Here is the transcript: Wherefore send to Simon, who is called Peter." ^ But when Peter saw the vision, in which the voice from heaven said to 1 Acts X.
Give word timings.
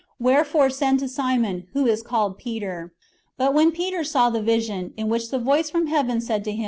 Wherefore 0.19 0.71
send 0.71 0.97
to 1.01 1.07
Simon, 1.07 1.67
who 1.73 1.85
is 1.85 2.01
called 2.01 2.39
Peter." 2.39 2.91
^ 2.97 3.07
But 3.37 3.53
when 3.53 3.71
Peter 3.71 4.03
saw 4.03 4.31
the 4.31 4.41
vision, 4.41 4.95
in 4.97 5.09
which 5.09 5.29
the 5.29 5.37
voice 5.37 5.69
from 5.69 5.85
heaven 5.85 6.19
said 6.21 6.43
to 6.45 6.49
1 6.49 6.55
Acts 6.55 6.59
X. 6.59 6.59